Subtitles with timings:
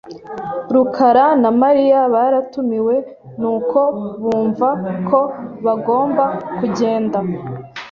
[0.73, 2.95] rukara na Mariya baratumiwe,
[3.39, 3.79] nuko
[4.21, 4.69] bumva
[5.09, 5.19] ko
[5.65, 6.25] bagomba
[6.57, 7.17] kugenda.